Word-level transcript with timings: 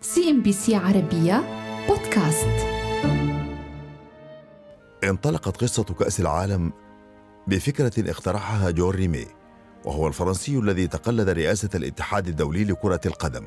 CNBC 0.00 0.76
عربية 0.76 1.44
بودكاست. 1.88 2.48
انطلقت 5.04 5.56
قصة 5.56 5.84
كأس 5.84 6.20
العالم 6.20 6.72
بفكرة 7.46 8.10
اخترعها 8.10 8.70
جول 8.70 8.94
ريمي 8.94 9.26
وهو 9.84 10.08
الفرنسي 10.08 10.58
الذي 10.58 10.86
تقلد 10.86 11.28
رئاسة 11.28 11.68
الاتحاد 11.74 12.28
الدولي 12.28 12.64
لكرة 12.64 13.00
القدم 13.06 13.44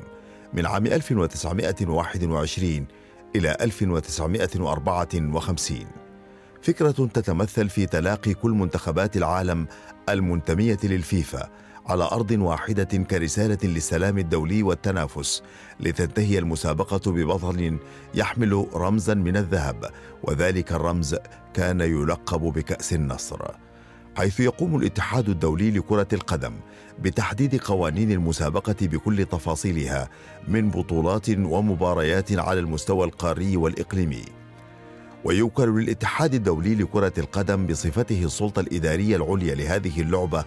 من 0.52 0.66
عام 0.66 0.86
1921 0.86 2.86
إلى 3.36 3.56
1954 3.60 5.86
فكرة 6.62 7.08
تتمثل 7.14 7.68
في 7.68 7.86
تلاقي 7.86 8.34
كل 8.34 8.50
منتخبات 8.50 9.16
العالم 9.16 9.66
المنتمية 10.08 10.78
للفيفا 10.84 11.48
على 11.86 12.04
أرض 12.04 12.30
واحدة 12.30 12.84
كرسالة 12.84 13.58
للسلام 13.64 14.18
الدولي 14.18 14.62
والتنافس 14.62 15.42
لتنتهي 15.80 16.38
المسابقة 16.38 17.12
ببطل 17.12 17.78
يحمل 18.14 18.66
رمزا 18.74 19.14
من 19.14 19.36
الذهب 19.36 19.90
وذلك 20.22 20.72
الرمز 20.72 21.16
كان 21.54 21.80
يلقب 21.80 22.40
بكأس 22.40 22.92
النصر. 22.92 23.38
حيث 24.16 24.40
يقوم 24.40 24.76
الاتحاد 24.76 25.28
الدولي 25.28 25.70
لكرة 25.70 26.08
القدم 26.12 26.52
بتحديد 27.02 27.60
قوانين 27.60 28.12
المسابقة 28.12 28.76
بكل 28.80 29.24
تفاصيلها 29.24 30.08
من 30.48 30.70
بطولات 30.70 31.30
ومباريات 31.30 32.32
على 32.32 32.60
المستوى 32.60 33.04
القاري 33.04 33.56
والإقليمي. 33.56 34.24
ويوكل 35.24 35.80
للاتحاد 35.80 36.34
الدولي 36.34 36.74
لكرة 36.74 37.12
القدم 37.18 37.66
بصفته 37.66 38.24
السلطة 38.24 38.60
الإدارية 38.60 39.16
العليا 39.16 39.54
لهذه 39.54 40.00
اللعبة 40.00 40.44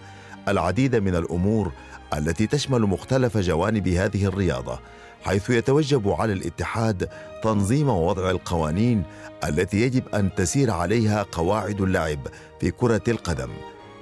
العديد 0.48 0.96
من 0.96 1.16
الأمور 1.16 1.72
التي 2.14 2.46
تشمل 2.46 2.82
مختلف 2.82 3.38
جوانب 3.38 3.88
هذه 3.88 4.24
الرياضة 4.24 4.78
حيث 5.24 5.50
يتوجب 5.50 6.08
على 6.08 6.32
الاتحاد 6.32 7.08
تنظيم 7.42 7.88
ووضع 7.88 8.30
القوانين 8.30 9.02
التي 9.44 9.80
يجب 9.80 10.08
أن 10.14 10.34
تسير 10.34 10.70
عليها 10.70 11.26
قواعد 11.32 11.80
اللعب 11.80 12.18
في 12.60 12.70
كرة 12.70 13.02
القدم. 13.08 13.50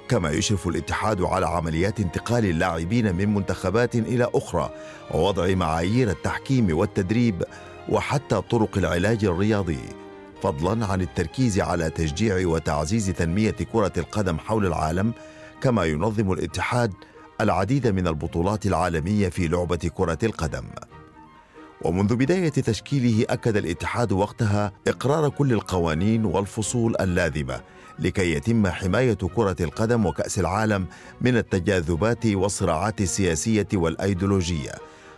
كما 0.09 0.29
يشرف 0.29 0.67
الاتحاد 0.67 1.21
على 1.21 1.47
عمليات 1.47 1.99
انتقال 1.99 2.45
اللاعبين 2.45 3.15
من 3.15 3.33
منتخبات 3.33 3.95
إلى 3.95 4.29
أخرى 4.35 4.69
ووضع 5.11 5.55
معايير 5.55 6.09
التحكيم 6.09 6.77
والتدريب 6.77 7.43
وحتى 7.89 8.41
طرق 8.41 8.77
العلاج 8.77 9.25
الرياضي. 9.25 9.79
فضلا 10.43 10.85
عن 10.85 11.01
التركيز 11.01 11.59
على 11.59 11.89
تشجيع 11.89 12.47
وتعزيز 12.47 13.07
تنمية 13.07 13.55
كرة 13.73 13.93
القدم 13.97 14.37
حول 14.37 14.65
العالم 14.65 15.13
كما 15.61 15.83
ينظم 15.85 16.31
الاتحاد 16.31 16.93
العديد 17.41 17.87
من 17.87 18.07
البطولات 18.07 18.65
العالمية 18.65 19.29
في 19.29 19.47
لعبة 19.47 19.91
كرة 19.95 20.17
القدم. 20.23 20.63
ومنذ 21.81 22.15
بداية 22.15 22.49
تشكيله 22.49 23.25
أكد 23.29 23.57
الاتحاد 23.57 24.11
وقتها 24.11 24.71
إقرار 24.87 25.29
كل 25.29 25.53
القوانين 25.53 26.25
والفصول 26.25 26.95
اللازمة 26.99 27.61
لكي 27.99 28.33
يتم 28.33 28.67
حماية 28.67 29.13
كرة 29.13 29.55
القدم 29.61 30.05
وكأس 30.05 30.39
العالم 30.39 30.85
من 31.21 31.37
التجاذبات 31.37 32.25
والصراعات 32.25 33.01
السياسية 33.01 33.67
والأيديولوجية 33.73 34.71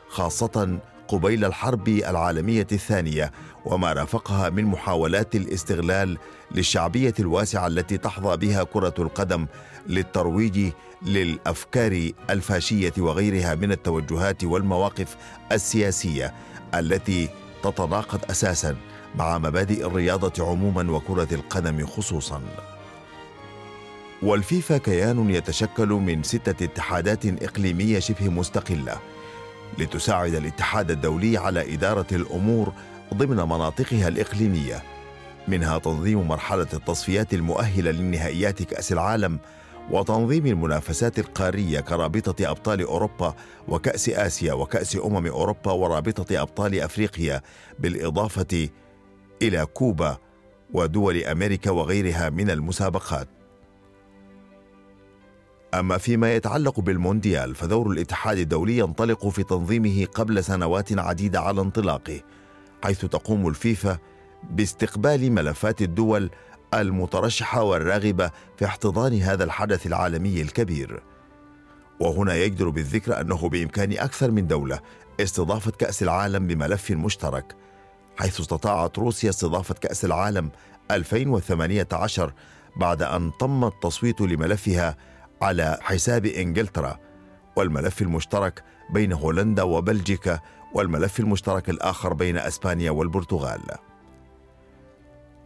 خاصة 0.09 0.79
قبيل 1.07 1.45
الحرب 1.45 1.87
العالمية 1.87 2.67
الثانية 2.71 3.31
وما 3.65 3.93
رافقها 3.93 4.49
من 4.49 4.65
محاولات 4.65 5.35
الاستغلال 5.35 6.17
للشعبية 6.51 7.13
الواسعة 7.19 7.67
التي 7.67 7.97
تحظى 7.97 8.37
بها 8.37 8.63
كرة 8.63 8.93
القدم 8.99 9.47
للترويج 9.87 10.71
للأفكار 11.01 12.11
الفاشية 12.29 12.93
وغيرها 12.97 13.55
من 13.55 13.71
التوجهات 13.71 14.43
والمواقف 14.43 15.15
السياسية 15.51 16.33
التي 16.75 17.29
تتناقض 17.63 18.19
أساسا 18.31 18.75
مع 19.15 19.37
مبادئ 19.37 19.87
الرياضة 19.87 20.49
عموما 20.49 20.91
وكرة 20.91 21.27
القدم 21.31 21.85
خصوصا. 21.85 22.41
والفيفا 24.21 24.77
كيان 24.77 25.29
يتشكل 25.29 25.87
من 25.87 26.23
ستة 26.23 26.63
اتحادات 26.63 27.25
إقليمية 27.25 27.99
شبه 27.99 28.29
مستقلة 28.29 28.97
لتساعد 29.77 30.33
الاتحاد 30.33 30.91
الدولي 30.91 31.37
على 31.37 31.73
إدارة 31.73 32.07
الأمور 32.11 32.73
ضمن 33.13 33.37
مناطقها 33.37 34.07
الإقليمية. 34.07 34.83
منها 35.47 35.77
تنظيم 35.77 36.27
مرحلة 36.27 36.67
التصفيات 36.73 37.33
المؤهلة 37.33 37.91
للنهائيات 37.91 38.63
كأس 38.63 38.91
العالم 38.91 39.39
وتنظيم 39.91 40.45
المنافسات 40.45 41.19
القارية 41.19 41.79
كرابطة 41.79 42.51
أبطال 42.51 42.81
أوروبا 42.81 43.33
وكأس 43.67 44.09
آسيا 44.09 44.53
وكأس 44.53 44.95
أمم 44.95 45.27
أوروبا 45.27 45.71
ورابطة 45.71 46.41
أبطال 46.41 46.79
أفريقيا 46.79 47.41
بالإضافة 47.79 48.69
إلى 49.41 49.65
كوبا 49.65 50.17
ودول 50.73 51.23
أمريكا 51.23 51.71
وغيرها 51.71 52.29
من 52.29 52.49
المسابقات. 52.49 53.36
أما 55.73 55.97
فيما 55.97 56.35
يتعلق 56.35 56.79
بالمونديال 56.79 57.55
فدور 57.55 57.91
الاتحاد 57.91 58.37
الدولي 58.37 58.77
ينطلق 58.77 59.27
في 59.27 59.43
تنظيمه 59.43 60.05
قبل 60.05 60.43
سنوات 60.43 60.99
عديدة 60.99 61.41
على 61.41 61.61
انطلاقه 61.61 62.21
حيث 62.83 63.05
تقوم 63.05 63.47
الفيفا 63.47 63.97
باستقبال 64.49 65.31
ملفات 65.31 65.81
الدول 65.81 66.29
المترشحة 66.73 67.63
والراغبة 67.63 68.31
في 68.57 68.65
احتضان 68.65 69.21
هذا 69.21 69.43
الحدث 69.43 69.87
العالمي 69.87 70.41
الكبير. 70.41 71.03
وهنا 71.99 72.35
يجدر 72.35 72.69
بالذكر 72.69 73.21
أنه 73.21 73.49
بإمكان 73.49 73.91
أكثر 73.97 74.31
من 74.31 74.47
دولة 74.47 74.79
استضافة 75.19 75.71
كأس 75.71 76.03
العالم 76.03 76.47
بملف 76.47 76.91
مشترك 76.91 77.55
حيث 78.17 78.39
استطاعت 78.39 78.99
روسيا 78.99 79.29
استضافة 79.29 79.75
كأس 79.75 80.05
العالم 80.05 80.49
2018 80.91 82.33
بعد 82.75 83.01
أن 83.01 83.31
تم 83.39 83.63
التصويت 83.63 84.21
لملفها 84.21 84.97
على 85.41 85.77
حساب 85.81 86.25
إنجلترا 86.25 86.99
والملف 87.55 88.01
المشترك 88.01 88.63
بين 88.89 89.13
هولندا 89.13 89.63
وبلجيكا 89.63 90.39
والملف 90.73 91.19
المشترك 91.19 91.69
الآخر 91.69 92.13
بين 92.13 92.37
أسبانيا 92.37 92.91
والبرتغال. 92.91 93.61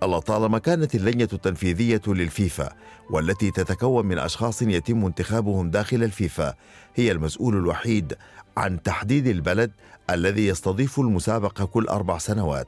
لطالما 0.03 0.57
كانت 0.57 0.95
اللجنة 0.95 1.27
التنفيذية 1.33 2.01
للفيفا 2.07 2.73
والتي 3.09 3.51
تتكون 3.51 4.05
من 4.05 4.17
أشخاص 4.17 4.61
يتم 4.61 5.05
انتخابهم 5.05 5.69
داخل 5.69 6.03
الفيفا 6.03 6.53
هي 6.95 7.11
المسؤول 7.11 7.57
الوحيد 7.57 8.13
عن 8.57 8.83
تحديد 8.83 9.27
البلد 9.27 9.71
الذي 10.09 10.47
يستضيف 10.47 10.99
المسابقة 10.99 11.65
كل 11.65 11.87
أربع 11.87 12.17
سنوات 12.17 12.67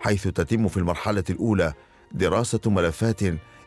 حيث 0.00 0.28
تتم 0.28 0.68
في 0.68 0.76
المرحلة 0.76 1.24
الأولى 1.30 1.72
دراسة 2.12 2.60
ملفات 2.66 3.20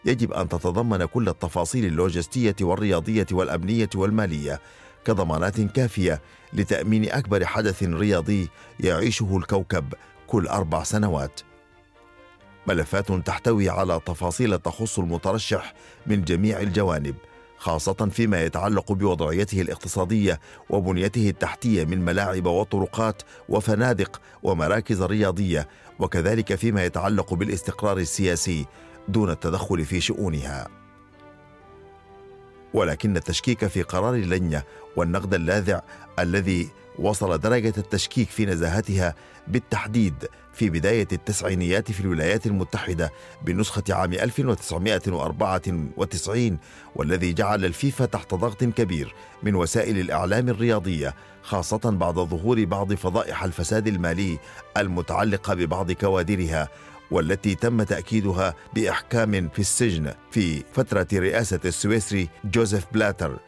يجب 0.05 0.33
أن 0.33 0.49
تتضمن 0.49 1.05
كل 1.05 1.29
التفاصيل 1.29 1.85
اللوجستية 1.85 2.55
والرياضية 2.61 3.25
والأمنية 3.31 3.89
والمالية 3.95 4.59
كضمانات 5.05 5.61
كافية 5.61 6.21
لتأمين 6.53 7.11
أكبر 7.11 7.45
حدث 7.45 7.83
رياضي 7.83 8.49
يعيشه 8.79 9.37
الكوكب 9.37 9.93
كل 10.27 10.47
أربع 10.47 10.83
سنوات. 10.83 11.41
ملفات 12.67 13.11
تحتوي 13.11 13.69
على 13.69 13.99
تفاصيل 14.05 14.59
تخص 14.59 14.99
المترشح 14.99 15.73
من 16.07 16.23
جميع 16.23 16.59
الجوانب 16.59 17.15
خاصة 17.57 18.09
فيما 18.11 18.43
يتعلق 18.43 18.91
بوضعيته 18.91 19.61
الاقتصادية 19.61 20.39
وبنيته 20.69 21.29
التحتية 21.29 21.85
من 21.85 22.05
ملاعب 22.05 22.45
وطرقات 22.45 23.21
وفنادق 23.49 24.21
ومراكز 24.43 25.01
رياضية 25.03 25.67
وكذلك 25.99 26.55
فيما 26.55 26.85
يتعلق 26.85 27.33
بالاستقرار 27.33 27.97
السياسي 27.97 28.65
دون 29.07 29.29
التدخل 29.29 29.85
في 29.85 30.01
شؤونها. 30.01 30.67
ولكن 32.73 33.17
التشكيك 33.17 33.67
في 33.67 33.81
قرار 33.81 34.15
اللجنه 34.15 34.63
والنقد 34.95 35.33
اللاذع 35.33 35.81
الذي 36.19 36.69
وصل 36.99 37.37
درجة 37.37 37.73
التشكيك 37.77 38.29
في 38.29 38.45
نزاهتها 38.45 39.15
بالتحديد 39.47 40.13
في 40.53 40.69
بداية 40.69 41.07
التسعينيات 41.11 41.91
في 41.91 41.99
الولايات 41.99 42.45
المتحدة 42.45 43.11
بنسخة 43.45 43.83
عام 43.89 44.13
1994 44.13 46.57
والذي 46.95 47.33
جعل 47.33 47.65
الفيفا 47.65 48.05
تحت 48.05 48.33
ضغط 48.33 48.63
كبير 48.63 49.15
من 49.43 49.55
وسائل 49.55 49.99
الإعلام 49.99 50.49
الرياضية 50.49 51.15
خاصة 51.41 51.77
بعد 51.77 52.15
ظهور 52.15 52.65
بعض 52.65 52.93
فضائح 52.93 53.43
الفساد 53.43 53.87
المالي 53.87 54.39
المتعلقة 54.77 55.53
ببعض 55.53 55.91
كوادرها 55.91 56.69
والتي 57.11 57.55
تم 57.55 57.83
تأكيدها 57.83 58.55
بإحكام 58.73 59.49
في 59.49 59.59
السجن 59.59 60.13
في 60.31 60.63
فترة 60.73 61.07
رئاسة 61.13 61.59
السويسري 61.65 62.29
جوزيف 62.45 62.85
بلاتر 62.93 63.39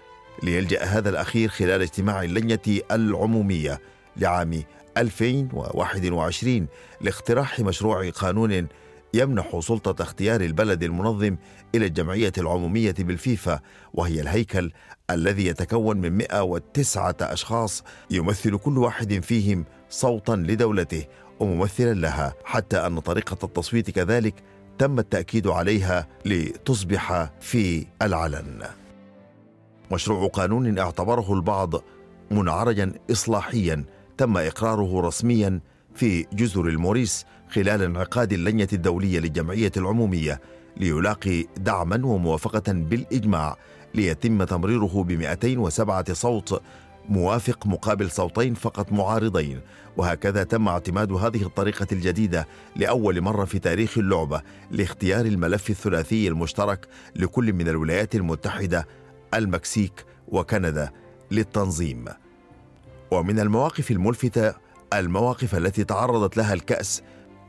ليلجأ 0.43 0.83
هذا 0.83 1.09
الأخير 1.09 1.49
خلال 1.49 1.81
اجتماع 1.81 2.23
اللجنة 2.23 2.79
العمومية 2.91 3.81
لعام 4.17 4.63
2021 4.97 6.67
لاقتراح 7.01 7.59
مشروع 7.59 8.09
قانون 8.09 8.67
يمنح 9.13 9.59
سلطة 9.59 10.03
اختيار 10.03 10.41
البلد 10.41 10.83
المنظم 10.83 11.35
إلى 11.75 11.85
الجمعية 11.85 12.31
العمومية 12.37 12.95
بالفيفا 12.99 13.59
وهي 13.93 14.21
الهيكل 14.21 14.71
الذي 15.09 15.45
يتكون 15.45 15.97
من 15.97 16.17
109 16.17 17.15
أشخاص 17.21 17.83
يمثل 18.11 18.57
كل 18.57 18.77
واحد 18.77 19.23
فيهم 19.23 19.65
صوتا 19.89 20.31
لدولته 20.31 21.05
وممثلا 21.39 21.93
لها 21.93 22.33
حتى 22.45 22.77
أن 22.77 22.99
طريقة 22.99 23.37
التصويت 23.43 23.89
كذلك 23.91 24.33
تم 24.77 24.99
التأكيد 24.99 25.47
عليها 25.47 26.07
لتصبح 26.25 27.29
في 27.39 27.85
العلن. 28.01 28.63
مشروع 29.91 30.27
قانون 30.27 30.79
اعتبره 30.79 31.33
البعض 31.33 31.73
منعرجا 32.31 32.93
اصلاحيا 33.11 33.83
تم 34.17 34.37
إقراره 34.37 35.01
رسميا 35.01 35.59
في 35.95 36.25
جزر 36.33 36.67
الموريس 36.67 37.25
خلال 37.49 37.81
انعقاد 37.81 38.33
اللجنة 38.33 38.67
الدولية 38.73 39.19
للجمعية 39.19 39.71
العمومية 39.77 40.41
ليلاقي 40.77 41.45
دعما 41.57 42.05
وموافقة 42.05 42.73
بالإجماع 42.73 43.57
ليتم 43.95 44.43
تمريره 44.43 45.03
ب 45.07 45.11
207 45.11 46.13
صوت 46.13 46.61
موافق 47.09 47.67
مقابل 47.67 48.11
صوتين 48.11 48.53
فقط 48.53 48.91
معارضين 48.91 49.61
وهكذا 49.97 50.43
تم 50.43 50.67
اعتماد 50.67 51.11
هذه 51.11 51.43
الطريقة 51.43 51.87
الجديدة 51.91 52.47
لأول 52.75 53.21
مرة 53.21 53.45
في 53.45 53.59
تاريخ 53.59 53.97
اللعبة 53.97 54.41
لاختيار 54.71 55.25
الملف 55.25 55.69
الثلاثي 55.69 56.27
المشترك 56.27 56.87
لكل 57.15 57.53
من 57.53 57.67
الولايات 57.67 58.15
المتحدة 58.15 58.87
المكسيك 59.33 60.05
وكندا 60.27 60.91
للتنظيم. 61.31 62.05
ومن 63.11 63.39
المواقف 63.39 63.91
الملفتة 63.91 64.53
المواقف 64.93 65.55
التي 65.55 65.83
تعرضت 65.83 66.37
لها 66.37 66.53
الكأس 66.53 67.03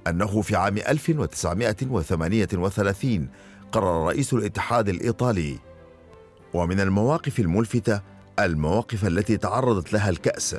أنه 0.06 0.42
في 0.42 0.56
عام 0.56 0.78
1938 0.78 3.28
قرر 3.72 4.06
رئيس 4.06 4.34
الاتحاد 4.34 4.88
الإيطالي. 4.88 5.58
ومن 6.54 6.80
المواقف 6.80 7.40
الملفتة 7.40 8.13
المواقف 8.38 9.06
التي 9.06 9.36
تعرضت 9.36 9.92
لها 9.92 10.10
الكأس. 10.10 10.56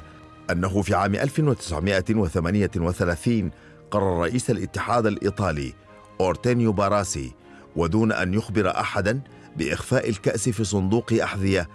أنه 0.51 0.81
في 0.81 0.95
عام 0.95 1.15
1938 1.15 3.51
قرر 3.91 4.21
رئيس 4.21 4.49
الاتحاد 4.49 5.05
الإيطالي 5.05 5.73
أوتورينو 6.21 6.71
باراسي 6.71 7.31
ودون 7.75 8.11
أن 8.11 8.33
يخبر 8.33 8.79
أحدا 8.79 9.21
بإخفاء 9.57 10.09
الكأس 10.09 10.49
في 10.49 10.63
صندوق 10.63 11.13
أحذية 11.13 11.69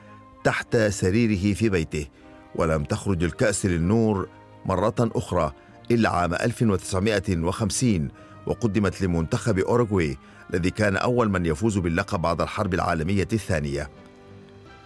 تحت 0.45 0.77
سريره 0.77 1.55
في 1.55 1.69
بيته. 1.69 2.07
ولم 2.55 2.85
تخرج 2.85 3.25
الكأس 3.25 3.67
للنور 3.67 4.29
مرة 4.67 4.95
أخرى 5.01 5.53
إلا 5.91 6.09
عام 6.09 6.35
1950 6.35 8.09
وقدمت 8.47 9.03
لمنتخب 9.03 9.59
أوروغواي 9.59 10.17
الذي 10.55 10.71
كان 10.71 10.97
أول 10.97 11.31
من 11.31 11.47
يفوز 11.47 11.79
باللقب 11.79 12.23
بعد 12.23 12.41
الحرب 12.41 12.75
العالمية 12.75 13.29
الثانية. 13.33 13.91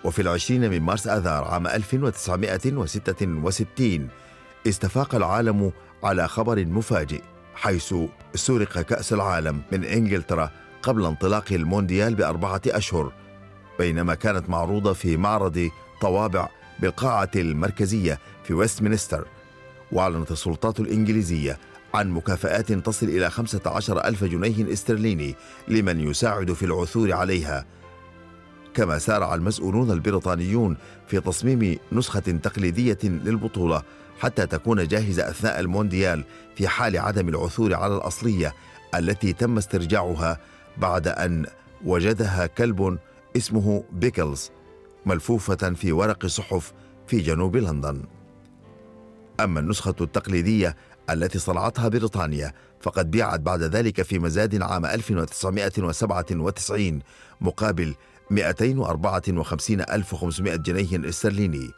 وفي 0.04 0.22
العشرين 0.22 0.70
من 0.70 0.80
مارس 0.80 1.06
آذار 1.06 1.44
عام 1.44 1.66
1966 1.66 4.08
استفاق 4.66 5.14
العالم 5.14 5.72
على 6.02 6.28
خبر 6.28 6.64
مفاجئ 6.64 7.20
حيث 7.54 7.94
سرق 8.34 8.80
كأس 8.80 9.12
العالم 9.12 9.62
من 9.72 9.84
إنجلترا 9.84 10.50
قبل 10.82 11.06
انطلاق 11.06 11.52
المونديال 11.52 12.14
بأربعة 12.14 12.62
أشهر 12.66 13.12
بينما 13.78 14.14
كانت 14.14 14.50
معروضة 14.50 14.92
في 14.92 15.16
معرض 15.16 15.70
طوابع 16.00 16.48
بالقاعة 16.80 17.30
المركزية 17.36 18.18
في 18.44 18.54
ويستمنستر 18.54 19.26
وأعلنت 19.92 20.30
السلطات 20.30 20.80
الإنجليزية 20.80 21.58
عن 21.94 22.10
مكافآت 22.10 22.72
تصل 22.72 23.06
إلى 23.06 23.30
15 23.30 24.04
ألف 24.04 24.24
جنيه 24.24 24.72
استرليني 24.72 25.34
لمن 25.68 26.00
يساعد 26.00 26.52
في 26.52 26.66
العثور 26.66 27.12
عليها. 27.12 27.66
كما 28.74 28.98
سارع 28.98 29.34
المسؤولون 29.34 29.90
البريطانيون 29.90 30.76
في 31.08 31.20
تصميم 31.20 31.78
نسخة 31.92 32.20
تقليدية 32.20 32.98
للبطولة 33.02 33.82
حتى 34.20 34.46
تكون 34.46 34.86
جاهزة 34.86 35.30
أثناء 35.30 35.60
المونديال 35.60 36.24
في 36.56 36.68
حال 36.68 36.98
عدم 36.98 37.28
العثور 37.28 37.74
على 37.74 37.96
الأصلية 37.96 38.54
التي 38.94 39.32
تم 39.32 39.58
استرجاعها 39.58 40.38
بعد 40.76 41.08
أن 41.08 41.46
وجدها 41.84 42.46
كلب 42.46 42.98
اسمه 43.36 43.84
بيكلز 43.92 44.50
ملفوفة 45.06 45.72
في 45.74 45.92
ورق 45.92 46.26
صحف 46.26 46.72
في 47.06 47.20
جنوب 47.20 47.56
لندن. 47.56 48.02
أما 49.40 49.60
النسخة 49.60 49.94
التقليدية 50.00 50.76
التي 51.10 51.38
صنعتها 51.38 51.88
بريطانيا 51.88 52.52
فقد 52.80 53.10
بيعت 53.10 53.40
بعد 53.40 53.62
ذلك 53.62 54.02
في 54.02 54.18
مزاد 54.18 54.62
عام 54.62 54.86
1997 54.86 57.00
مقابل 57.40 57.94
254500 58.30 60.56
جنيه 60.56 61.08
استرليني. 61.08 61.70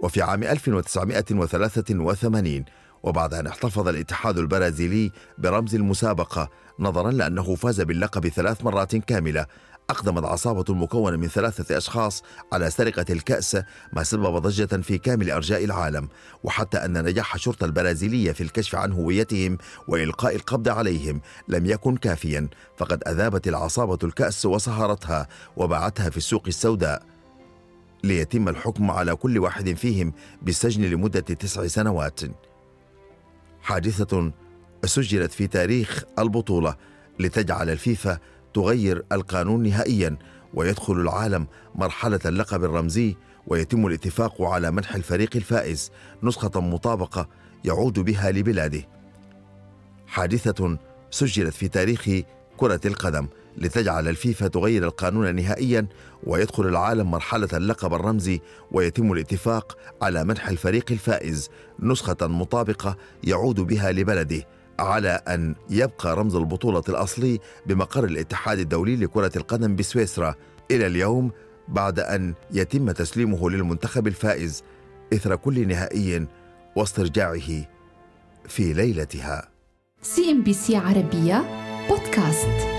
وفي 0.00 0.22
عام 0.22 0.42
1983 0.42 2.64
وبعد 3.02 3.34
أن 3.34 3.46
احتفظ 3.46 3.88
الاتحاد 3.88 4.38
البرازيلي 4.38 5.10
برمز 5.38 5.74
المسابقة 5.74 6.50
نظرا 6.78 7.10
لأنه 7.10 7.54
فاز 7.54 7.80
باللقب 7.80 8.28
ثلاث 8.28 8.64
مرات 8.64 8.96
كاملة 8.96 9.46
أقدمت 9.90 10.24
عصابة 10.24 10.74
مكونة 10.74 11.16
من 11.16 11.28
ثلاثة 11.28 11.76
أشخاص 11.76 12.22
على 12.52 12.70
سرقة 12.70 13.04
الكأس 13.10 13.56
ما 13.92 14.02
سبب 14.02 14.36
ضجة 14.36 14.76
في 14.82 14.98
كامل 14.98 15.30
أرجاء 15.30 15.64
العالم 15.64 16.08
وحتى 16.44 16.78
أن 16.78 17.04
نجاح 17.04 17.34
الشرطة 17.34 17.64
البرازيلية 17.64 18.32
في 18.32 18.40
الكشف 18.40 18.74
عن 18.74 18.92
هويتهم 18.92 19.58
وإلقاء 19.88 20.34
القبض 20.34 20.68
عليهم 20.68 21.20
لم 21.48 21.66
يكن 21.66 21.96
كافيا 21.96 22.48
فقد 22.76 23.08
أذابت 23.08 23.48
العصابة 23.48 23.98
الكأس 24.04 24.46
وصهرتها 24.46 25.28
وباعتها 25.56 26.10
في 26.10 26.16
السوق 26.16 26.42
السوداء. 26.46 27.02
ليتم 28.04 28.48
الحكم 28.48 28.90
على 28.90 29.16
كل 29.16 29.38
واحد 29.38 29.72
فيهم 29.72 30.12
بالسجن 30.42 30.84
لمدة 30.84 31.20
تسع 31.20 31.66
سنوات. 31.66 32.20
حادثة 33.62 34.32
سجلت 34.84 35.32
في 35.32 35.46
تاريخ 35.46 36.04
البطولة 36.18 36.76
لتجعل 37.20 37.70
الفيفا 37.70 38.18
تغير 38.54 39.04
القانون 39.12 39.62
نهائيا 39.62 40.16
ويدخل 40.54 40.92
العالم 40.92 41.46
مرحلة 41.74 42.20
اللقب 42.26 42.64
الرمزي 42.64 43.16
ويتم 43.46 43.86
الاتفاق 43.86 44.42
على 44.42 44.70
منح 44.70 44.94
الفريق 44.94 45.30
الفائز 45.36 45.90
نسخة 46.22 46.60
مطابقة 46.60 47.28
يعود 47.64 47.98
بها 47.98 48.30
لبلاده. 48.30 48.88
حادثة 50.06 50.78
سجلت 51.10 51.54
في 51.54 51.68
تاريخ 51.68 52.08
كرة 52.56 52.80
القدم 52.84 53.26
لتجعل 53.56 54.08
الفيفا 54.08 54.48
تغير 54.48 54.84
القانون 54.84 55.34
نهائيا 55.34 55.86
ويدخل 56.26 56.66
العالم 56.66 57.10
مرحلة 57.10 57.48
اللقب 57.52 57.94
الرمزي 57.94 58.40
ويتم 58.72 59.12
الاتفاق 59.12 59.78
على 60.02 60.24
منح 60.24 60.48
الفريق 60.48 60.84
الفائز 60.90 61.50
نسخة 61.80 62.16
مطابقة 62.22 62.96
يعود 63.24 63.60
بها 63.60 63.92
لبلده 63.92 64.46
على 64.78 65.08
أن 65.08 65.54
يبقى 65.70 66.16
رمز 66.16 66.36
البطولة 66.36 66.82
الأصلي 66.88 67.40
بمقر 67.66 68.04
الاتحاد 68.04 68.58
الدولي 68.58 68.96
لكرة 68.96 69.32
القدم 69.36 69.76
بسويسرا 69.76 70.34
إلى 70.70 70.86
اليوم 70.86 71.30
بعد 71.68 72.00
أن 72.00 72.34
يتم 72.50 72.90
تسليمه 72.90 73.50
للمنتخب 73.50 74.06
الفائز 74.06 74.62
إثر 75.14 75.36
كل 75.36 75.68
نهائي 75.68 76.26
واسترجاعه 76.76 77.66
في 78.48 78.72
ليلتها. 78.72 79.48
CNBC 80.02 80.76
عربية 80.76 81.44
بودكاست. 81.88 82.74